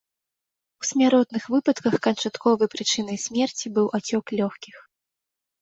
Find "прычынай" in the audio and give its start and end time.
2.77-3.21